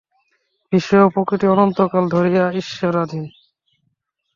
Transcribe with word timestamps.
বিশ্ব 0.71 0.91
ও 1.01 1.07
প্রকৃতি 1.09 1.45
অনন্তকাল 1.47 2.03
ধরিয়া 2.09 2.43
ঈশ্বরাধীন। 2.53 3.23